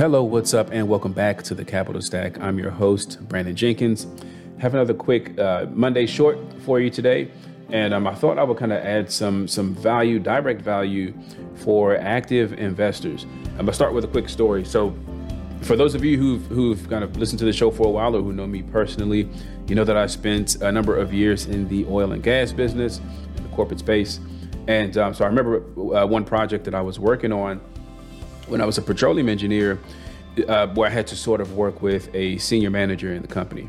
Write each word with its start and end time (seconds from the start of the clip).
Hello, 0.00 0.24
what's 0.24 0.54
up, 0.54 0.70
and 0.72 0.88
welcome 0.88 1.12
back 1.12 1.42
to 1.42 1.54
the 1.54 1.62
Capital 1.62 2.00
Stack. 2.00 2.40
I'm 2.40 2.58
your 2.58 2.70
host, 2.70 3.18
Brandon 3.28 3.54
Jenkins. 3.54 4.06
Have 4.56 4.72
another 4.72 4.94
quick 4.94 5.38
uh, 5.38 5.66
Monday 5.74 6.06
short 6.06 6.38
for 6.62 6.80
you 6.80 6.88
today, 6.88 7.30
and 7.68 7.92
um, 7.92 8.06
I 8.06 8.14
thought 8.14 8.38
I 8.38 8.42
would 8.42 8.56
kind 8.56 8.72
of 8.72 8.82
add 8.82 9.12
some 9.12 9.46
some 9.46 9.74
value, 9.74 10.18
direct 10.18 10.62
value, 10.62 11.12
for 11.56 11.98
active 11.98 12.54
investors. 12.54 13.26
I'm 13.50 13.66
gonna 13.66 13.74
start 13.74 13.92
with 13.92 14.04
a 14.04 14.08
quick 14.08 14.30
story. 14.30 14.64
So, 14.64 14.96
for 15.60 15.76
those 15.76 15.94
of 15.94 16.02
you 16.02 16.16
who've 16.16 16.46
who've 16.46 16.88
kind 16.88 17.04
of 17.04 17.14
listened 17.18 17.40
to 17.40 17.44
the 17.44 17.52
show 17.52 17.70
for 17.70 17.86
a 17.86 17.90
while 17.90 18.16
or 18.16 18.22
who 18.22 18.32
know 18.32 18.46
me 18.46 18.62
personally, 18.62 19.28
you 19.68 19.74
know 19.74 19.84
that 19.84 19.98
I 19.98 20.06
spent 20.06 20.62
a 20.62 20.72
number 20.72 20.96
of 20.96 21.12
years 21.12 21.44
in 21.44 21.68
the 21.68 21.84
oil 21.84 22.12
and 22.12 22.22
gas 22.22 22.52
business, 22.52 23.02
in 23.36 23.42
the 23.42 23.50
corporate 23.50 23.80
space, 23.80 24.18
and 24.66 24.96
um, 24.96 25.12
so 25.12 25.26
I 25.26 25.28
remember 25.28 25.58
uh, 25.94 26.06
one 26.06 26.24
project 26.24 26.64
that 26.64 26.74
I 26.74 26.80
was 26.80 26.98
working 26.98 27.32
on 27.32 27.60
when 28.50 28.60
I 28.60 28.66
was 28.66 28.78
a 28.78 28.82
petroleum 28.82 29.28
engineer, 29.28 29.78
uh, 30.48 30.66
where 30.68 30.88
I 30.88 30.92
had 30.92 31.06
to 31.08 31.16
sort 31.16 31.40
of 31.40 31.54
work 31.54 31.82
with 31.82 32.12
a 32.14 32.36
senior 32.38 32.70
manager 32.70 33.12
in 33.14 33.22
the 33.22 33.28
company. 33.28 33.68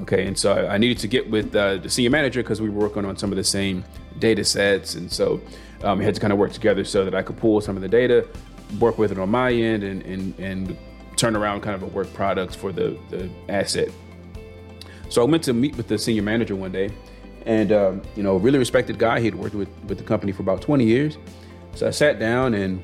Okay, 0.00 0.26
and 0.26 0.38
so 0.38 0.66
I 0.66 0.78
needed 0.78 0.98
to 0.98 1.08
get 1.08 1.30
with 1.30 1.54
uh, 1.54 1.76
the 1.76 1.90
senior 1.90 2.10
manager 2.10 2.42
because 2.42 2.60
we 2.60 2.70
were 2.70 2.80
working 2.80 3.04
on 3.04 3.16
some 3.16 3.30
of 3.30 3.36
the 3.36 3.44
same 3.44 3.84
data 4.18 4.42
sets, 4.44 4.94
and 4.94 5.12
so 5.12 5.40
um, 5.84 5.98
we 5.98 6.04
had 6.04 6.14
to 6.14 6.20
kind 6.20 6.32
of 6.32 6.38
work 6.38 6.52
together 6.52 6.82
so 6.84 7.04
that 7.04 7.14
I 7.14 7.22
could 7.22 7.36
pull 7.36 7.60
some 7.60 7.76
of 7.76 7.82
the 7.82 7.88
data, 7.88 8.26
work 8.80 8.96
with 8.96 9.12
it 9.12 9.18
on 9.18 9.28
my 9.28 9.52
end, 9.52 9.84
and 9.84 10.02
and, 10.02 10.38
and 10.38 10.76
turn 11.16 11.36
around 11.36 11.60
kind 11.60 11.76
of 11.76 11.82
a 11.82 11.86
work 11.86 12.12
product 12.14 12.56
for 12.56 12.72
the, 12.72 12.98
the 13.10 13.30
asset. 13.48 13.90
So 15.10 15.20
I 15.20 15.26
went 15.26 15.44
to 15.44 15.52
meet 15.52 15.76
with 15.76 15.88
the 15.88 15.98
senior 15.98 16.22
manager 16.22 16.56
one 16.56 16.72
day, 16.72 16.90
and 17.44 17.70
um, 17.70 18.02
you 18.16 18.22
know, 18.22 18.38
really 18.38 18.58
respected 18.58 18.98
guy. 18.98 19.20
He'd 19.20 19.34
worked 19.34 19.54
with 19.54 19.68
with 19.88 19.98
the 19.98 20.04
company 20.04 20.32
for 20.32 20.42
about 20.42 20.62
20 20.62 20.84
years. 20.84 21.18
So 21.74 21.86
I 21.86 21.90
sat 21.90 22.18
down 22.18 22.54
and 22.54 22.82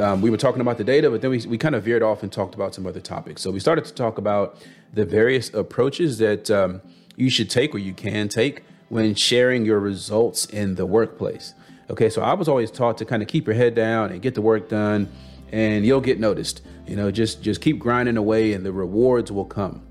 um, 0.00 0.20
we 0.22 0.30
were 0.30 0.36
talking 0.36 0.60
about 0.60 0.78
the 0.78 0.84
data, 0.84 1.10
but 1.10 1.20
then 1.20 1.30
we, 1.30 1.46
we 1.46 1.58
kind 1.58 1.74
of 1.74 1.84
veered 1.84 2.02
off 2.02 2.22
and 2.22 2.32
talked 2.32 2.54
about 2.54 2.74
some 2.74 2.86
other 2.86 3.00
topics. 3.00 3.42
So 3.42 3.50
we 3.50 3.60
started 3.60 3.84
to 3.84 3.94
talk 3.94 4.18
about 4.18 4.56
the 4.92 5.04
various 5.04 5.52
approaches 5.54 6.18
that 6.18 6.50
um, 6.50 6.80
you 7.16 7.30
should 7.30 7.50
take 7.50 7.74
or 7.74 7.78
you 7.78 7.92
can 7.92 8.28
take 8.28 8.64
when 8.88 9.14
sharing 9.14 9.64
your 9.64 9.78
results 9.78 10.46
in 10.46 10.74
the 10.74 10.86
workplace. 10.86 11.54
Okay, 11.90 12.08
so 12.08 12.22
I 12.22 12.34
was 12.34 12.48
always 12.48 12.70
taught 12.70 12.98
to 12.98 13.04
kind 13.04 13.22
of 13.22 13.28
keep 13.28 13.46
your 13.46 13.56
head 13.56 13.74
down 13.74 14.10
and 14.10 14.22
get 14.22 14.34
the 14.34 14.42
work 14.42 14.68
done, 14.68 15.08
and 15.52 15.84
you'll 15.84 16.00
get 16.00 16.20
noticed. 16.20 16.62
You 16.86 16.96
know, 16.96 17.10
just 17.10 17.42
just 17.42 17.60
keep 17.60 17.78
grinding 17.78 18.16
away, 18.16 18.52
and 18.52 18.64
the 18.64 18.72
rewards 18.72 19.32
will 19.32 19.44
come. 19.44 19.82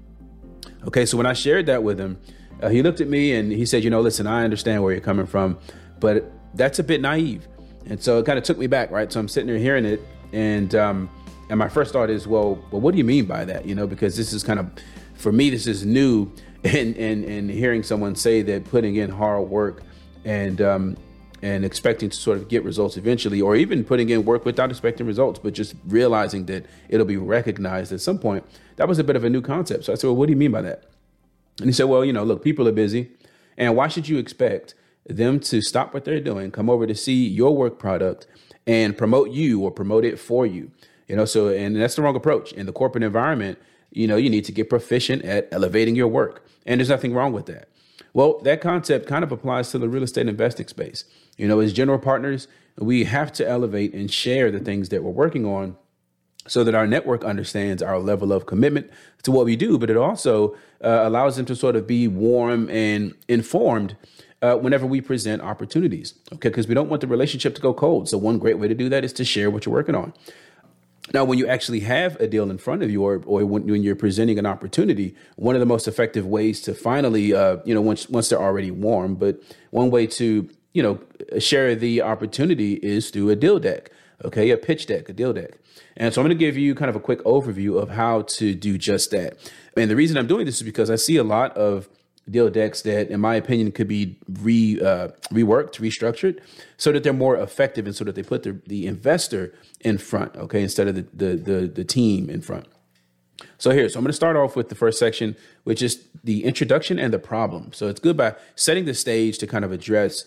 Okay, 0.88 1.06
so 1.06 1.18
when 1.18 1.26
I 1.26 1.34
shared 1.34 1.66
that 1.66 1.84
with 1.84 2.00
him, 2.00 2.18
uh, 2.62 2.70
he 2.70 2.82
looked 2.82 3.02
at 3.02 3.10
me 3.10 3.34
and 3.34 3.52
he 3.52 3.66
said, 3.66 3.84
"You 3.84 3.90
know, 3.90 4.00
listen, 4.00 4.28
I 4.28 4.46
understand 4.46 4.82
where 4.82 4.94
you're 4.94 5.02
coming 5.02 5.26
from, 5.26 5.58
but 6.00 6.32
that's 6.54 6.80
a 6.80 6.84
bit 6.84 7.02
naive." 7.02 7.48
And 7.90 8.02
so 8.02 8.20
it 8.20 8.26
kind 8.26 8.38
of 8.38 8.44
took 8.44 8.58
me 8.58 8.68
back, 8.68 8.92
right? 8.92 9.12
So 9.12 9.20
I'm 9.20 9.28
sitting 9.28 9.48
there 9.48 9.58
hearing 9.58 9.86
it, 9.86 10.02
and 10.32 10.74
um, 10.76 11.10
and 11.50 11.58
my 11.58 11.68
first 11.68 11.92
thought 11.92 12.10
is, 12.10 12.28
well, 12.28 12.64
well, 12.72 12.82
what 12.82 12.92
do 12.92 12.98
you 12.98 13.04
mean 13.04 13.26
by 13.26 13.46
that? 13.46 13.66
You 13.66 13.76
know, 13.76 13.88
because 13.88 14.16
this 14.16 14.32
is 14.32 14.44
kind 14.44 14.60
of, 14.60 14.70
for 15.16 15.32
me, 15.32 15.50
this 15.50 15.66
is 15.66 15.86
new, 15.86 16.32
and 16.64 16.96
and 16.98 17.24
and 17.26 17.50
hearing 17.50 17.84
someone 17.84 18.16
say 18.16 18.42
that 18.44 18.66
putting 18.66 18.96
in 18.96 19.10
hard 19.10 19.50
work 19.50 19.82
and 20.24 20.62
um, 20.62 20.98
and 21.42 21.66
expecting 21.66 22.10
to 22.10 22.18
sort 22.18 22.38
of 22.38 22.48
get 22.48 22.64
results 22.64 22.98
eventually, 22.98 23.42
or 23.42 23.56
even 23.56 23.84
putting 23.84 24.10
in 24.10 24.24
work 24.24 24.46
without 24.46 24.70
expecting 24.70 25.08
results, 25.08 25.40
but 25.40 25.54
just 25.54 25.74
realizing 25.88 26.46
that 26.46 26.66
it'll 26.90 27.06
be 27.06 27.18
recognized 27.18 27.92
at 27.92 28.02
some 28.02 28.20
point. 28.20 28.46
That 28.76 28.88
was 28.88 29.00
a 29.00 29.04
bit 29.04 29.16
of 29.16 29.24
a 29.24 29.30
new 29.30 29.42
concept. 29.42 29.86
So 29.86 29.94
I 29.94 29.96
said, 29.96 30.08
well, 30.08 30.16
what 30.16 30.28
do 30.28 30.34
you 30.34 30.38
mean 30.38 30.52
by 30.52 30.62
that? 30.62 30.84
And 31.60 31.68
he 31.68 31.74
said, 31.74 31.86
well, 31.86 32.06
you 32.06 32.14
know, 32.14 32.24
look, 32.24 32.44
people 32.44 32.68
are 32.68 32.74
busy, 32.74 33.10
and 33.58 33.76
why 33.76 33.88
should 33.88 34.08
you 34.08 34.18
expect 34.18 34.76
them 35.10 35.40
to 35.42 35.62
stop 35.62 35.94
what 35.94 36.06
they're 36.06 36.20
doing, 36.20 36.52
come 36.52 36.70
over 36.70 36.88
to 36.88 36.96
see 36.96 37.28
your 37.28 37.56
work 37.56 37.80
product 37.80 38.28
and 38.68 38.98
promote 38.98 39.32
you 39.32 39.62
or 39.62 39.72
promote 39.72 40.06
it 40.06 40.20
for 40.20 40.46
you. 40.46 40.72
You 41.08 41.16
know, 41.16 41.26
so 41.26 41.48
and 41.50 41.76
that's 41.76 41.96
the 41.96 42.04
wrong 42.04 42.16
approach. 42.16 42.54
In 42.54 42.66
the 42.66 42.72
corporate 42.72 43.04
environment, 43.04 43.58
you 43.92 44.08
know, 44.08 44.16
you 44.16 44.30
need 44.30 44.46
to 44.46 44.52
get 44.52 44.70
proficient 44.70 45.24
at 45.24 45.48
elevating 45.52 45.96
your 45.96 46.08
work. 46.08 46.46
And 46.66 46.80
there's 46.80 46.90
nothing 46.90 47.14
wrong 47.14 47.34
with 47.34 47.48
that. 47.48 47.68
Well, 48.14 48.40
that 48.40 48.62
concept 48.62 49.08
kind 49.08 49.24
of 49.24 49.32
applies 49.32 49.72
to 49.72 49.80
the 49.80 49.90
real 49.90 50.04
estate 50.04 50.28
investing 50.28 50.68
space. 50.68 51.06
You 51.38 51.48
know, 51.48 51.60
as 51.60 51.74
general 51.74 52.00
partners, 52.00 52.48
we 52.78 53.06
have 53.06 53.32
to 53.34 53.48
elevate 53.48 53.94
and 53.94 54.12
share 54.12 54.52
the 54.52 54.60
things 54.60 54.90
that 54.90 55.04
we're 55.04 55.12
working 55.12 55.46
on 55.46 55.76
so 56.48 56.64
that 56.64 56.74
our 56.74 56.88
network 56.88 57.24
understands 57.24 57.84
our 57.84 58.00
level 58.00 58.32
of 58.32 58.46
commitment 58.46 58.90
to 59.24 59.32
what 59.32 59.46
we 59.46 59.56
do, 59.56 59.78
but 59.78 59.90
it 59.90 59.98
also 59.98 60.56
uh, 60.84 61.02
allows 61.04 61.36
them 61.36 61.46
to 61.46 61.56
sort 61.56 61.76
of 61.76 61.86
be 61.86 62.08
warm 62.08 62.70
and 62.70 63.14
informed 63.28 63.96
uh, 64.42 64.56
whenever 64.56 64.86
we 64.86 65.02
present 65.02 65.42
opportunities. 65.42 66.14
Okay, 66.34 66.50
because 66.50 66.68
we 66.68 66.74
don't 66.74 66.90
want 66.90 67.02
the 67.02 67.08
relationship 67.08 67.56
to 67.56 67.62
go 67.62 67.74
cold. 67.74 68.10
So 68.10 68.18
one 68.18 68.40
great 68.40 68.60
way 68.60 68.68
to 68.68 68.76
do 68.76 68.90
that 68.90 69.04
is 69.04 69.14
to 69.14 69.26
share 69.26 69.50
what 69.50 69.66
you're 69.66 69.74
working 69.74 69.96
on. 69.96 70.14
Now, 71.14 71.24
when 71.24 71.40
you 71.40 71.48
actually 71.48 71.80
have 71.82 72.16
a 72.18 72.28
deal 72.28 72.50
in 72.52 72.58
front 72.60 72.84
of 72.84 72.92
you, 72.92 73.04
or, 73.04 73.22
or 73.26 73.44
when, 73.46 73.66
when, 73.66 73.82
you're 73.82 73.96
presenting 73.96 74.38
an 74.38 74.46
opportunity, 74.46 75.16
one 75.38 75.56
of 75.56 75.60
the 75.60 75.66
most 75.66 75.88
effective 75.88 76.26
ways 76.26 76.62
to 76.62 76.76
finally, 76.76 77.34
uh, 77.34 77.58
you 77.66 77.74
know, 77.74 77.82
once 77.82 78.08
once 78.10 78.30
they're 78.30 78.42
already 78.42 78.70
warm, 78.70 79.16
but 79.16 79.42
one 79.72 79.90
way 79.90 80.06
to, 80.06 80.48
you 80.74 80.84
know, 80.84 81.00
share 81.40 81.74
the 81.76 82.04
opportunity 82.04 82.74
is 82.76 83.10
through 83.10 83.30
a 83.32 83.36
deal 83.36 83.60
deck. 83.60 83.92
Okay, 84.24 84.50
a 84.52 84.58
pitch 84.58 84.86
deck, 84.86 85.10
a 85.10 85.14
deal 85.14 85.34
deck. 85.34 85.58
And 85.98 86.14
so 86.14 86.22
I'm 86.22 86.28
going 86.28 86.38
to 86.38 86.46
give 86.46 86.58
you 86.58 86.76
kind 86.76 86.90
of 86.90 86.96
a 86.96 87.00
quick 87.00 87.24
overview 87.24 87.82
of 87.82 87.90
how 87.90 88.24
to 88.24 88.54
do 88.54 88.78
just 88.78 89.12
that. 89.12 89.38
And 89.76 89.90
the 89.90 89.96
reason 89.96 90.18
I'm 90.18 90.28
doing 90.28 90.46
this 90.46 90.58
is 90.58 90.64
because 90.64 90.90
I 90.90 90.96
see 90.96 91.16
a 91.16 91.24
lot 91.24 91.56
of 91.56 91.90
deal 92.30 92.50
decks 92.50 92.82
that, 92.84 93.10
in 93.10 93.20
my 93.20 93.36
opinion, 93.36 93.72
could 93.72 93.88
be 93.88 94.18
re 94.42 94.80
uh, 94.82 95.10
reworked, 95.32 95.80
restructured, 95.80 96.40
so 96.78 96.92
that 96.92 97.04
they're 97.04 97.14
more 97.14 97.38
effective 97.38 97.86
and 97.86 97.96
so 97.96 98.04
that 98.04 98.16
they 98.16 98.24
put 98.24 98.44
the, 98.44 98.60
the 98.68 98.88
investor 98.88 99.54
in 99.82 99.98
front, 99.98 100.36
okay, 100.36 100.62
instead 100.62 100.88
of 100.88 100.96
the, 100.96 101.06
the 101.14 101.36
the 101.36 101.68
the 101.68 101.84
team 101.84 102.30
in 102.30 102.42
front. 102.42 102.68
So 103.58 103.72
here, 103.72 103.88
so 103.90 104.00
I'm 104.00 104.04
going 104.04 104.10
to 104.10 104.14
start 104.14 104.36
off 104.36 104.56
with 104.56 104.70
the 104.70 104.76
first 104.76 105.00
section, 105.00 105.36
which 105.64 105.82
is 105.82 106.08
the 106.24 106.44
introduction 106.44 107.00
and 107.00 107.14
the 107.14 107.20
problem. 107.20 107.72
So 107.74 107.88
it's 107.88 108.00
good 108.00 108.18
by 108.18 108.36
setting 108.56 108.86
the 108.86 108.94
stage 108.94 109.38
to 109.40 109.48
kind 109.48 109.64
of 109.64 109.72
address 109.72 110.26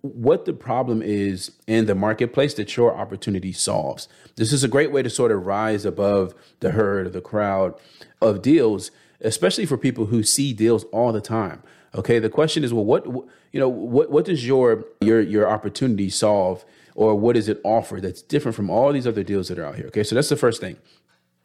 what 0.00 0.46
the 0.46 0.52
problem 0.54 1.02
is 1.02 1.52
in 1.66 1.86
the 1.86 1.94
marketplace 1.94 2.54
that 2.54 2.74
your 2.76 2.96
opportunity 2.96 3.52
solves. 3.52 4.08
This 4.36 4.52
is 4.52 4.64
a 4.64 4.68
great 4.68 4.92
way 4.92 5.02
to 5.02 5.10
sort 5.10 5.30
of 5.30 5.44
rise 5.44 5.84
above 5.84 6.34
the 6.60 6.70
herd, 6.70 7.06
or 7.06 7.10
the 7.10 7.20
crowd 7.20 7.74
of 8.22 8.40
deals 8.40 8.90
especially 9.24 9.66
for 9.66 9.76
people 9.76 10.06
who 10.06 10.22
see 10.22 10.52
deals 10.52 10.84
all 10.84 11.12
the 11.12 11.20
time. 11.20 11.62
Okay, 11.94 12.18
the 12.18 12.30
question 12.30 12.62
is, 12.62 12.72
well, 12.72 12.84
what 12.84 13.06
you 13.06 13.60
know, 13.60 13.68
what 13.68 14.10
what 14.10 14.24
does 14.24 14.46
your 14.46 14.84
your 15.00 15.20
your 15.20 15.48
opportunity 15.48 16.10
solve, 16.10 16.64
or 16.94 17.14
what 17.14 17.34
does 17.34 17.48
it 17.48 17.60
offer 17.64 18.00
that's 18.00 18.22
different 18.22 18.54
from 18.54 18.70
all 18.70 18.92
these 18.92 19.06
other 19.06 19.22
deals 19.22 19.48
that 19.48 19.58
are 19.58 19.64
out 19.64 19.76
here? 19.76 19.86
Okay, 19.86 20.02
so 20.02 20.14
that's 20.14 20.28
the 20.28 20.36
first 20.36 20.60
thing. 20.60 20.76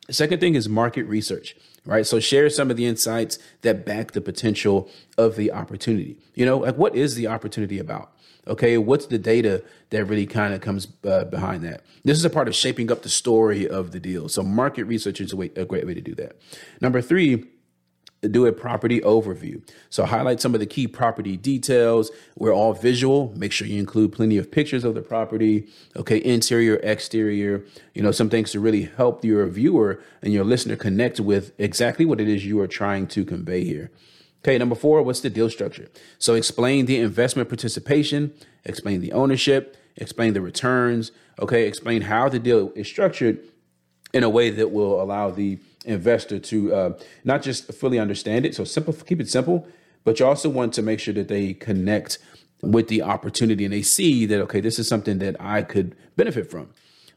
Second 0.10 0.40
thing 0.40 0.56
is 0.56 0.68
market 0.68 1.04
research, 1.04 1.56
right? 1.86 2.06
So 2.06 2.20
share 2.20 2.50
some 2.50 2.72
of 2.72 2.78
the 2.78 2.88
insights 2.88 3.38
that 3.62 3.86
back 3.86 4.14
the 4.14 4.22
potential 4.22 4.90
of 5.20 5.36
the 5.36 5.52
opportunity. 5.52 6.18
You 6.34 6.48
know, 6.48 6.58
like 6.58 6.76
what 6.78 6.96
is 6.96 7.14
the 7.14 7.28
opportunity 7.28 7.78
about? 7.78 8.12
Okay, 8.48 8.80
what's 8.80 9.06
the 9.06 9.20
data 9.20 9.64
that 9.92 10.06
really 10.06 10.26
kind 10.26 10.56
of 10.56 10.62
comes 10.62 10.88
uh, 11.04 11.26
behind 11.26 11.64
that? 11.64 11.84
This 12.04 12.18
is 12.18 12.26
a 12.26 12.30
part 12.32 12.48
of 12.48 12.56
shaping 12.56 12.92
up 12.92 13.04
the 13.04 13.10
story 13.10 13.68
of 13.68 13.92
the 13.92 14.00
deal. 14.00 14.28
So 14.30 14.42
market 14.42 14.86
research 14.86 15.22
is 15.22 15.32
a, 15.32 15.36
way, 15.36 15.52
a 15.56 15.66
great 15.66 15.86
way 15.86 15.94
to 15.94 16.02
do 16.02 16.16
that. 16.16 16.38
Number 16.82 17.02
three 17.02 17.46
do 18.22 18.46
a 18.46 18.52
property 18.52 19.00
overview. 19.02 19.62
So 19.90 20.06
highlight 20.06 20.41
some 20.41 20.53
of 20.53 20.59
the 20.59 20.66
key 20.66 20.88
property 20.88 21.38
details. 21.38 22.12
We're 22.35 22.53
all 22.53 22.74
visual. 22.74 23.34
Make 23.35 23.52
sure 23.52 23.66
you 23.66 23.80
include 23.80 24.12
plenty 24.12 24.38
of 24.38 24.52
pictures 24.52 24.84
of 24.84 24.96
the 24.96 25.02
property. 25.02 25.68
Okay, 25.96 26.22
interior, 26.24 26.75
exterior, 26.84 27.63
you 27.94 28.02
know, 28.02 28.12
some 28.12 28.30
things 28.30 28.52
to 28.52 28.59
really 28.59 28.84
help 28.84 29.24
your 29.24 29.46
viewer 29.47 30.02
and 30.22 30.34
your 30.34 30.44
listener 30.44 30.75
connect 30.75 31.19
with 31.19 31.53
exactly 31.57 32.06
what 32.06 32.19
it 32.19 32.28
is 32.28 32.46
you 32.46 32.59
are 32.59 32.68
trying 32.68 33.07
to 33.07 33.24
convey 33.24 33.63
here. 33.63 33.90
Okay, 34.44 34.57
number 34.57 34.75
four, 34.75 35.01
what's 35.01 35.19
the 35.22 35.30
deal 35.30 35.50
structure? 35.50 35.90
So 36.18 36.34
explain 36.34 36.86
the 36.86 36.97
investment 36.97 37.50
participation, 37.50 38.34
explain 38.63 39.01
the 39.01 39.12
ownership, 39.12 39.75
explain 39.98 40.33
the 40.33 40.42
returns, 40.42 41.12
okay, 41.39 41.68
explain 41.68 42.04
how 42.04 42.30
the 42.30 42.39
deal 42.39 42.72
is 42.75 42.88
structured 42.88 43.39
in 44.13 44.24
a 44.24 44.30
way 44.30 44.50
that 44.50 44.72
will 44.72 45.01
allow 45.01 45.30
the 45.30 45.60
investor 45.86 46.40
to 46.40 46.74
uh, 46.74 47.00
not 47.24 47.42
just 47.42 47.74
fully 47.74 48.00
understand 48.00 48.46
it. 48.46 48.56
So 48.56 48.64
simple, 48.64 48.94
keep 48.94 49.22
it 49.22 49.30
simple, 49.30 49.68
but 50.04 50.20
you 50.20 50.26
also 50.26 50.50
want 50.50 50.74
to 50.74 50.81
make 50.81 51.00
sure 51.00 51.14
that 51.14 51.28
they 51.28 51.54
connect 51.54 52.20
with 52.62 52.90
the 52.90 53.02
opportunity 53.02 53.64
and 53.64 53.74
they 53.74 53.81
see 53.81 54.26
that 54.26 54.42
okay, 54.42 54.60
this 54.60 54.80
is 54.80 54.88
something 54.88 55.20
that 55.20 55.36
I 55.40 55.62
could 55.62 55.96
benefit 56.16 56.50
from. 56.52 56.70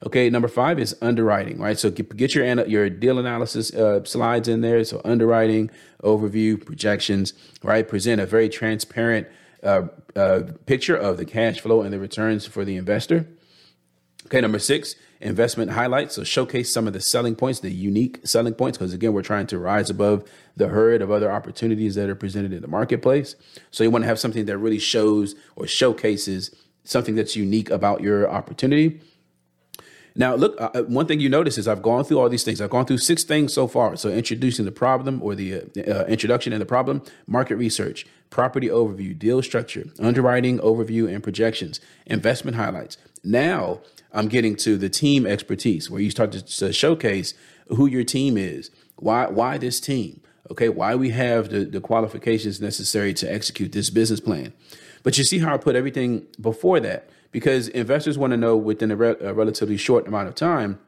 Okay, 0.04 0.28
number 0.30 0.48
five 0.48 0.80
is 0.80 0.96
underwriting, 1.00 1.58
right? 1.60 1.78
So 1.78 1.88
get, 1.88 2.16
get 2.16 2.34
your 2.34 2.44
your 2.66 2.90
deal 2.90 3.18
analysis 3.18 3.72
uh, 3.72 4.02
slides 4.04 4.48
in 4.48 4.60
there. 4.60 4.82
So 4.84 5.00
underwriting, 5.04 5.70
overview, 6.02 6.64
projections, 6.64 7.34
right? 7.62 7.86
Present 7.86 8.20
a 8.20 8.26
very 8.26 8.48
transparent 8.48 9.28
uh, 9.62 9.82
uh, 10.16 10.42
picture 10.66 10.96
of 10.96 11.18
the 11.18 11.24
cash 11.24 11.60
flow 11.60 11.82
and 11.82 11.92
the 11.92 12.00
returns 12.00 12.46
for 12.46 12.64
the 12.64 12.76
investor. 12.76 13.28
Okay, 14.26 14.40
number 14.40 14.58
six, 14.58 14.94
investment 15.20 15.72
highlights. 15.72 16.14
So 16.14 16.24
showcase 16.24 16.72
some 16.72 16.86
of 16.86 16.92
the 16.92 17.00
selling 17.00 17.34
points, 17.34 17.60
the 17.60 17.70
unique 17.70 18.20
selling 18.24 18.54
points, 18.54 18.78
because 18.78 18.92
again, 18.92 19.12
we're 19.12 19.22
trying 19.22 19.46
to 19.48 19.58
rise 19.58 19.90
above 19.90 20.24
the 20.56 20.68
herd 20.68 21.02
of 21.02 21.10
other 21.10 21.30
opportunities 21.30 21.94
that 21.96 22.08
are 22.08 22.14
presented 22.14 22.52
in 22.52 22.62
the 22.62 22.68
marketplace. 22.68 23.36
So 23.70 23.84
you 23.84 23.90
want 23.90 24.02
to 24.04 24.08
have 24.08 24.18
something 24.18 24.46
that 24.46 24.58
really 24.58 24.78
shows 24.78 25.34
or 25.56 25.66
showcases 25.66 26.54
something 26.84 27.14
that's 27.14 27.36
unique 27.36 27.70
about 27.70 28.00
your 28.00 28.28
opportunity. 28.28 29.00
Now, 30.14 30.34
look, 30.34 30.60
uh, 30.60 30.70
uh, 30.74 30.82
one 30.82 31.06
thing 31.06 31.20
you 31.20 31.30
notice 31.30 31.56
is 31.56 31.66
I've 31.66 31.82
gone 31.82 32.04
through 32.04 32.18
all 32.18 32.28
these 32.28 32.44
things. 32.44 32.60
I've 32.60 32.70
gone 32.70 32.84
through 32.84 32.98
six 32.98 33.24
things 33.24 33.54
so 33.54 33.66
far. 33.66 33.96
So, 33.96 34.10
introducing 34.10 34.66
the 34.66 34.72
problem 34.72 35.22
or 35.22 35.34
the 35.34 35.54
uh, 35.54 35.58
uh, 35.78 36.04
introduction 36.06 36.52
and 36.52 36.60
the 36.60 36.66
problem, 36.66 37.02
market 37.26 37.56
research, 37.56 38.06
property 38.28 38.68
overview, 38.68 39.18
deal 39.18 39.40
structure, 39.42 39.84
underwriting 39.98 40.58
overview 40.58 41.12
and 41.12 41.22
projections, 41.22 41.80
investment 42.06 42.56
highlights. 42.56 42.98
Now, 43.24 43.80
I'm 44.12 44.28
getting 44.28 44.56
to 44.56 44.76
the 44.76 44.88
team 44.88 45.26
expertise 45.26 45.90
where 45.90 46.00
you 46.00 46.10
start 46.10 46.32
to, 46.32 46.44
to 46.44 46.72
showcase 46.72 47.34
who 47.68 47.86
your 47.86 48.04
team 48.04 48.36
is, 48.36 48.70
why 48.96 49.26
why 49.26 49.58
this 49.58 49.80
team, 49.80 50.20
okay, 50.50 50.68
why 50.68 50.94
we 50.94 51.10
have 51.10 51.50
the, 51.50 51.64
the 51.64 51.80
qualifications 51.80 52.60
necessary 52.60 53.14
to 53.14 53.32
execute 53.32 53.72
this 53.72 53.90
business 53.90 54.20
plan. 54.20 54.52
But 55.02 55.18
you 55.18 55.24
see 55.24 55.38
how 55.38 55.54
I 55.54 55.56
put 55.56 55.76
everything 55.76 56.26
before 56.40 56.80
that 56.80 57.08
because 57.30 57.68
investors 57.68 58.18
want 58.18 58.32
to 58.32 58.36
know 58.36 58.56
within 58.56 58.90
a, 58.90 58.96
re- 58.96 59.16
a 59.20 59.32
relatively 59.32 59.76
short 59.76 60.06
amount 60.06 60.28
of 60.28 60.34
time 60.34 60.78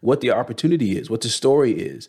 what 0.00 0.20
the 0.20 0.30
opportunity 0.30 0.96
is, 0.96 1.08
what 1.10 1.22
the 1.22 1.28
story 1.28 1.72
is. 1.72 2.08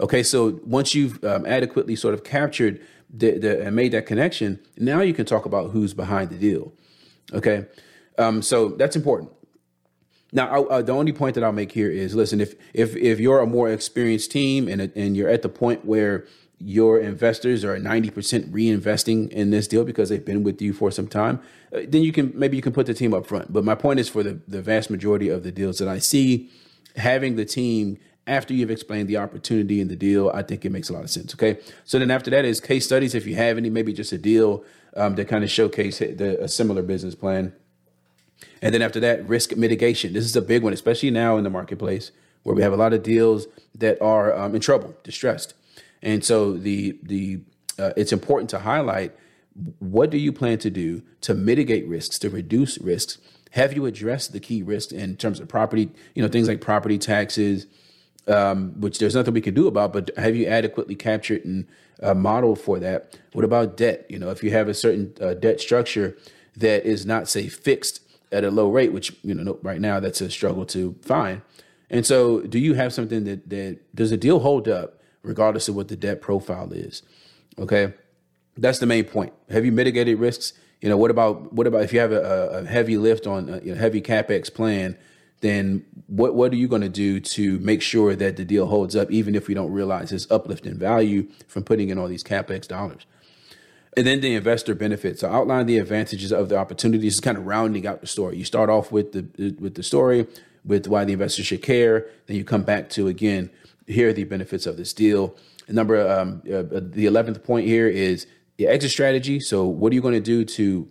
Okay, 0.00 0.22
so 0.22 0.60
once 0.64 0.94
you've 0.94 1.22
um, 1.24 1.46
adequately 1.46 1.94
sort 1.94 2.14
of 2.14 2.24
captured 2.24 2.80
the, 3.08 3.38
the, 3.38 3.66
and 3.66 3.76
made 3.76 3.92
that 3.92 4.06
connection, 4.06 4.58
now 4.76 5.00
you 5.00 5.14
can 5.14 5.24
talk 5.24 5.44
about 5.44 5.70
who's 5.70 5.94
behind 5.94 6.30
the 6.30 6.36
deal. 6.36 6.72
Okay, 7.32 7.66
um, 8.18 8.42
so 8.42 8.68
that's 8.68 8.96
important. 8.96 9.30
Now, 10.32 10.48
I, 10.48 10.78
uh, 10.78 10.82
the 10.82 10.92
only 10.92 11.12
point 11.12 11.36
that 11.36 11.44
I'll 11.44 11.52
make 11.52 11.72
here 11.72 11.90
is, 11.90 12.14
listen, 12.14 12.40
if 12.40 12.54
if 12.72 12.96
if 12.96 13.20
you're 13.20 13.40
a 13.40 13.46
more 13.46 13.70
experienced 13.70 14.32
team 14.32 14.68
and 14.68 14.80
and 14.96 15.16
you're 15.16 15.28
at 15.28 15.42
the 15.42 15.48
point 15.48 15.84
where 15.84 16.26
your 16.58 16.98
investors 16.98 17.64
are 17.64 17.76
90% 17.76 18.50
reinvesting 18.50 19.28
in 19.30 19.50
this 19.50 19.68
deal 19.68 19.84
because 19.84 20.08
they've 20.08 20.24
been 20.24 20.44
with 20.44 20.62
you 20.62 20.72
for 20.72 20.90
some 20.90 21.06
time, 21.06 21.40
uh, 21.74 21.80
then 21.86 22.02
you 22.02 22.12
can 22.12 22.32
maybe 22.34 22.56
you 22.56 22.62
can 22.62 22.72
put 22.72 22.86
the 22.86 22.94
team 22.94 23.12
up 23.12 23.26
front. 23.26 23.52
But 23.52 23.64
my 23.64 23.74
point 23.74 24.00
is 24.00 24.08
for 24.08 24.22
the, 24.22 24.40
the 24.48 24.62
vast 24.62 24.90
majority 24.90 25.28
of 25.28 25.42
the 25.42 25.52
deals 25.52 25.78
that 25.78 25.88
I 25.88 25.98
see, 25.98 26.50
having 26.96 27.36
the 27.36 27.44
team 27.44 27.98
after 28.26 28.54
you've 28.54 28.70
explained 28.70 29.08
the 29.08 29.18
opportunity 29.18 29.80
in 29.80 29.88
the 29.88 29.96
deal, 29.96 30.30
I 30.32 30.42
think 30.42 30.64
it 30.64 30.70
makes 30.70 30.88
a 30.88 30.94
lot 30.94 31.04
of 31.04 31.10
sense. 31.10 31.34
Okay. 31.34 31.58
So 31.84 31.98
then 31.98 32.10
after 32.10 32.30
that 32.30 32.44
is 32.44 32.60
case 32.60 32.86
studies. 32.86 33.14
If 33.14 33.26
you 33.26 33.34
have 33.36 33.58
any, 33.58 33.68
maybe 33.68 33.92
just 33.92 34.12
a 34.12 34.18
deal 34.18 34.64
um, 34.96 35.14
that 35.16 35.28
kind 35.28 35.44
of 35.44 35.50
showcase 35.50 35.98
the, 35.98 36.42
a 36.42 36.48
similar 36.48 36.82
business 36.82 37.14
plan. 37.14 37.52
And 38.62 38.74
then 38.74 38.82
after 38.82 39.00
that, 39.00 39.28
risk 39.28 39.56
mitigation. 39.56 40.12
This 40.12 40.24
is 40.24 40.36
a 40.36 40.42
big 40.42 40.62
one, 40.62 40.72
especially 40.72 41.10
now 41.10 41.36
in 41.36 41.44
the 41.44 41.50
marketplace 41.50 42.10
where 42.42 42.54
we 42.54 42.62
have 42.62 42.72
a 42.72 42.76
lot 42.76 42.92
of 42.92 43.02
deals 43.02 43.46
that 43.74 44.00
are 44.00 44.34
um, 44.36 44.54
in 44.54 44.60
trouble, 44.60 44.94
distressed. 45.02 45.54
And 46.02 46.24
so 46.24 46.52
the 46.52 46.98
the 47.02 47.40
uh, 47.78 47.92
it's 47.96 48.12
important 48.12 48.50
to 48.50 48.60
highlight 48.60 49.12
what 49.78 50.10
do 50.10 50.18
you 50.18 50.32
plan 50.32 50.58
to 50.58 50.70
do 50.70 51.02
to 51.22 51.34
mitigate 51.34 51.86
risks, 51.86 52.18
to 52.20 52.30
reduce 52.30 52.78
risks? 52.78 53.18
Have 53.52 53.72
you 53.72 53.86
addressed 53.86 54.32
the 54.32 54.40
key 54.40 54.62
risks 54.62 54.92
in 54.92 55.16
terms 55.16 55.38
of 55.38 55.48
property, 55.48 55.90
you 56.14 56.22
know, 56.22 56.28
things 56.28 56.48
like 56.48 56.60
property 56.60 56.98
taxes, 56.98 57.66
um, 58.26 58.80
which 58.80 58.98
there's 58.98 59.14
nothing 59.14 59.34
we 59.34 59.40
can 59.40 59.54
do 59.54 59.68
about, 59.68 59.92
but 59.92 60.10
have 60.16 60.34
you 60.34 60.46
adequately 60.46 60.96
captured 60.96 61.44
and 61.44 61.66
uh, 62.02 62.14
modeled 62.14 62.60
for 62.60 62.80
that? 62.80 63.16
What 63.32 63.44
about 63.44 63.76
debt? 63.76 64.06
You 64.08 64.18
know, 64.18 64.30
if 64.30 64.42
you 64.42 64.50
have 64.50 64.68
a 64.68 64.74
certain 64.74 65.14
uh, 65.20 65.34
debt 65.34 65.60
structure 65.60 66.16
that 66.56 66.84
is 66.84 67.06
not, 67.06 67.28
say, 67.28 67.48
fixed 67.48 68.00
at 68.34 68.44
a 68.44 68.50
low 68.50 68.68
rate, 68.68 68.92
which, 68.92 69.16
you 69.22 69.34
know, 69.34 69.58
right 69.62 69.80
now 69.80 70.00
that's 70.00 70.20
a 70.20 70.28
struggle 70.28 70.66
to 70.66 70.94
find. 71.02 71.40
And 71.88 72.04
so 72.04 72.40
do 72.40 72.58
you 72.58 72.74
have 72.74 72.92
something 72.92 73.24
that, 73.24 73.48
that 73.48 73.94
does 73.94 74.12
a 74.12 74.16
deal 74.16 74.40
hold 74.40 74.68
up? 74.68 75.00
regardless 75.24 75.68
of 75.68 75.74
what 75.74 75.88
the 75.88 75.96
debt 75.96 76.20
profile 76.20 76.72
is. 76.72 77.02
Okay. 77.58 77.92
That's 78.56 78.78
the 78.78 78.86
main 78.86 79.04
point. 79.04 79.32
Have 79.50 79.64
you 79.64 79.72
mitigated 79.72 80.20
risks? 80.20 80.52
You 80.80 80.88
know, 80.88 80.96
what 80.96 81.10
about 81.10 81.52
what 81.52 81.66
about 81.66 81.82
if 81.82 81.92
you 81.92 81.98
have 81.98 82.12
a, 82.12 82.60
a 82.62 82.66
heavy 82.66 82.96
lift 82.96 83.26
on 83.26 83.48
a 83.48 83.60
you 83.60 83.72
know, 83.72 83.80
heavy 83.80 84.00
capex 84.00 84.52
plan? 84.52 84.96
Then 85.40 85.84
what 86.06 86.34
what 86.34 86.52
are 86.52 86.56
you 86.56 86.68
going 86.68 86.82
to 86.82 86.88
do 86.88 87.18
to 87.20 87.58
make 87.58 87.82
sure 87.82 88.14
that 88.14 88.36
the 88.36 88.44
deal 88.44 88.66
holds 88.66 88.94
up, 88.94 89.10
even 89.10 89.34
if 89.34 89.48
we 89.48 89.54
don't 89.54 89.72
realize 89.72 90.10
this 90.10 90.30
uplift 90.30 90.66
in 90.66 90.78
value 90.78 91.26
from 91.48 91.64
putting 91.64 91.88
in 91.88 91.98
all 91.98 92.06
these 92.06 92.22
capex 92.22 92.68
dollars? 92.68 93.06
And 93.96 94.06
then 94.06 94.20
the 94.20 94.34
investor 94.34 94.74
benefits. 94.74 95.20
So 95.20 95.28
outline 95.30 95.66
the 95.66 95.78
advantages 95.78 96.32
of 96.32 96.48
the 96.48 96.56
opportunities, 96.56 97.14
is 97.14 97.20
kind 97.20 97.38
of 97.38 97.46
rounding 97.46 97.86
out 97.86 98.00
the 98.00 98.06
story. 98.06 98.36
You 98.36 98.44
start 98.44 98.70
off 98.70 98.90
with 98.90 99.12
the 99.12 99.54
with 99.60 99.74
the 99.74 99.82
story, 99.82 100.26
with 100.64 100.86
why 100.88 101.04
the 101.04 101.12
investor 101.12 101.44
should 101.44 101.62
care. 101.62 102.06
Then 102.26 102.36
you 102.36 102.44
come 102.44 102.62
back 102.62 102.90
to 102.90 103.08
again 103.08 103.50
here 103.86 104.08
are 104.08 104.12
the 104.12 104.24
benefits 104.24 104.66
of 104.66 104.76
this 104.76 104.92
deal. 104.92 105.36
Number 105.68 106.06
um, 106.08 106.42
uh, 106.48 106.56
uh 106.56 106.80
the 106.82 107.06
eleventh 107.06 107.44
point 107.44 107.66
here 107.66 107.88
is 107.88 108.26
the 108.56 108.66
exit 108.66 108.90
strategy. 108.90 109.40
So, 109.40 109.64
what 109.64 109.92
are 109.92 109.94
you 109.94 110.02
going 110.02 110.14
to 110.14 110.20
do 110.20 110.44
to 110.44 110.88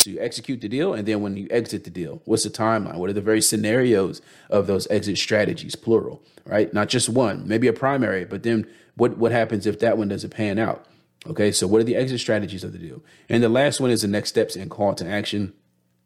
to 0.00 0.18
execute 0.18 0.60
the 0.60 0.68
deal? 0.68 0.94
And 0.94 1.06
then 1.06 1.22
when 1.22 1.36
you 1.36 1.46
exit 1.50 1.84
the 1.84 1.90
deal, 1.90 2.20
what's 2.24 2.44
the 2.44 2.50
timeline? 2.50 2.96
What 2.96 3.10
are 3.10 3.14
the 3.14 3.20
various 3.20 3.48
scenarios 3.48 4.20
of 4.50 4.66
those 4.66 4.86
exit 4.88 5.18
strategies, 5.18 5.74
plural, 5.74 6.22
right? 6.44 6.72
Not 6.74 6.88
just 6.88 7.08
one, 7.08 7.48
maybe 7.48 7.68
a 7.68 7.72
primary, 7.72 8.24
but 8.24 8.42
then 8.42 8.66
what 8.96 9.16
what 9.16 9.32
happens 9.32 9.66
if 9.66 9.78
that 9.80 9.98
one 9.98 10.08
doesn't 10.08 10.30
pan 10.30 10.58
out? 10.58 10.86
Okay, 11.26 11.52
so 11.52 11.66
what 11.66 11.80
are 11.80 11.84
the 11.84 11.96
exit 11.96 12.20
strategies 12.20 12.64
of 12.64 12.72
the 12.72 12.78
deal? 12.78 13.02
And 13.28 13.42
the 13.42 13.48
last 13.48 13.80
one 13.80 13.90
is 13.90 14.02
the 14.02 14.08
next 14.08 14.28
steps 14.28 14.56
and 14.56 14.70
call 14.70 14.94
to 14.94 15.08
action. 15.08 15.54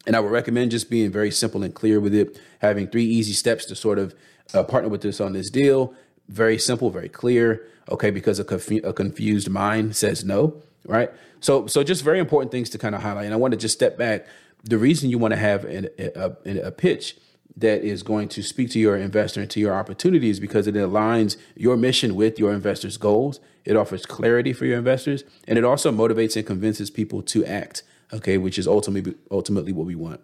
And 0.06 0.14
I 0.14 0.20
would 0.20 0.30
recommend 0.30 0.70
just 0.70 0.88
being 0.88 1.10
very 1.10 1.30
simple 1.30 1.62
and 1.62 1.74
clear 1.74 1.98
with 1.98 2.14
it, 2.14 2.40
having 2.60 2.86
three 2.86 3.04
easy 3.04 3.32
steps 3.32 3.66
to 3.66 3.74
sort 3.74 3.98
of 3.98 4.14
uh, 4.54 4.62
partner 4.62 4.88
with 4.88 5.04
us 5.04 5.20
on 5.20 5.32
this 5.32 5.50
deal, 5.50 5.92
very 6.28 6.58
simple, 6.58 6.90
very 6.90 7.08
clear. 7.08 7.66
Okay, 7.90 8.10
because 8.10 8.38
a, 8.38 8.44
a 8.86 8.92
confused 8.92 9.48
mind 9.48 9.96
says 9.96 10.24
no, 10.24 10.62
right? 10.86 11.10
So, 11.40 11.66
so 11.66 11.82
just 11.82 12.04
very 12.04 12.18
important 12.18 12.52
things 12.52 12.70
to 12.70 12.78
kind 12.78 12.94
of 12.94 13.02
highlight. 13.02 13.24
And 13.24 13.34
I 13.34 13.38
want 13.38 13.52
to 13.52 13.58
just 13.58 13.74
step 13.74 13.96
back. 13.96 14.26
The 14.64 14.78
reason 14.78 15.10
you 15.10 15.18
want 15.18 15.32
to 15.32 15.38
have 15.38 15.64
an, 15.64 15.88
a, 15.98 16.32
a 16.64 16.70
pitch 16.70 17.16
that 17.56 17.82
is 17.82 18.02
going 18.02 18.28
to 18.28 18.42
speak 18.42 18.70
to 18.70 18.78
your 18.78 18.96
investor 18.96 19.40
and 19.40 19.50
to 19.50 19.60
your 19.60 19.74
opportunities 19.74 20.38
because 20.38 20.66
it 20.66 20.74
aligns 20.74 21.36
your 21.56 21.76
mission 21.76 22.14
with 22.14 22.38
your 22.38 22.52
investors' 22.52 22.96
goals. 22.96 23.40
It 23.64 23.76
offers 23.76 24.06
clarity 24.06 24.52
for 24.52 24.64
your 24.64 24.78
investors, 24.78 25.24
and 25.46 25.58
it 25.58 25.64
also 25.64 25.90
motivates 25.90 26.36
and 26.36 26.46
convinces 26.46 26.90
people 26.90 27.22
to 27.22 27.44
act. 27.44 27.82
Okay, 28.12 28.38
which 28.38 28.58
is 28.58 28.66
ultimately 28.66 29.14
ultimately 29.30 29.72
what 29.72 29.86
we 29.86 29.94
want. 29.94 30.20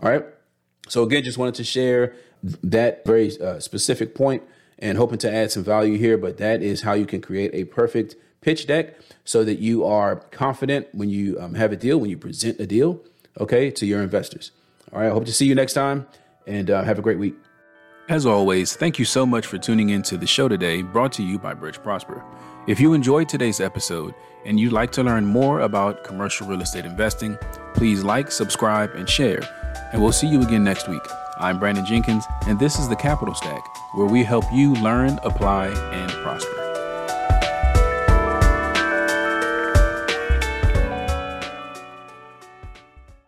All 0.00 0.10
right. 0.10 0.24
So 0.88 1.02
again, 1.02 1.22
just 1.22 1.38
wanted 1.38 1.54
to 1.56 1.64
share 1.64 2.14
that 2.64 3.04
very 3.04 3.38
uh, 3.40 3.60
specific 3.60 4.14
point 4.14 4.42
and 4.78 4.98
hoping 4.98 5.18
to 5.18 5.32
add 5.32 5.52
some 5.52 5.62
value 5.62 5.98
here, 5.98 6.16
but 6.16 6.38
that 6.38 6.62
is 6.62 6.82
how 6.82 6.94
you 6.94 7.06
can 7.06 7.20
create 7.20 7.52
a 7.54 7.64
perfect 7.64 8.16
pitch 8.40 8.66
deck 8.66 8.96
so 9.24 9.44
that 9.44 9.58
you 9.58 9.84
are 9.84 10.16
confident 10.16 10.86
when 10.92 11.10
you 11.10 11.38
um, 11.40 11.54
have 11.54 11.72
a 11.72 11.76
deal, 11.76 11.98
when 11.98 12.10
you 12.10 12.16
present 12.16 12.58
a 12.60 12.66
deal, 12.66 13.00
okay, 13.38 13.70
to 13.70 13.86
your 13.86 14.02
investors. 14.02 14.52
All 14.92 15.00
right, 15.00 15.08
I 15.08 15.10
hope 15.10 15.26
to 15.26 15.32
see 15.32 15.46
you 15.46 15.54
next 15.54 15.74
time 15.74 16.06
and 16.48 16.70
uh, 16.70 16.82
have 16.82 16.98
a 16.98 17.02
great 17.02 17.18
week. 17.18 17.36
As 18.08 18.24
always, 18.24 18.74
thank 18.74 18.98
you 18.98 19.04
so 19.04 19.26
much 19.26 19.46
for 19.46 19.58
tuning 19.58 19.90
in 19.90 20.02
to 20.04 20.16
the 20.16 20.26
show 20.26 20.48
today, 20.48 20.80
brought 20.80 21.12
to 21.12 21.22
you 21.22 21.38
by 21.38 21.52
Birch 21.52 21.80
Prosper. 21.82 22.24
If 22.66 22.80
you 22.80 22.94
enjoyed 22.94 23.28
today's 23.28 23.60
episode 23.60 24.14
and 24.46 24.58
you'd 24.58 24.72
like 24.72 24.90
to 24.92 25.02
learn 25.02 25.26
more 25.26 25.60
about 25.60 26.04
commercial 26.04 26.46
real 26.46 26.62
estate 26.62 26.86
investing, 26.86 27.36
please 27.74 28.02
like, 28.02 28.30
subscribe, 28.30 28.94
and 28.94 29.08
share. 29.08 29.40
And 29.92 30.02
we'll 30.02 30.12
see 30.12 30.26
you 30.26 30.42
again 30.42 30.64
next 30.64 30.88
week. 30.88 31.02
I'm 31.38 31.58
Brandon 31.58 31.84
Jenkins, 31.84 32.24
and 32.46 32.58
this 32.58 32.78
is 32.78 32.88
the 32.88 32.96
Capital 32.96 33.34
Stack, 33.34 33.62
where 33.94 34.06
we 34.06 34.24
help 34.24 34.44
you 34.52 34.74
learn, 34.76 35.20
apply, 35.22 35.68
and 35.68 36.10
prosper. 36.10 36.57